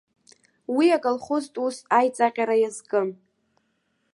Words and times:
Уи 0.75 0.87
аколхозтә 0.97 1.59
ус 1.65 1.77
аиҵаҟьара 1.97 2.55
иазкын. 2.59 3.09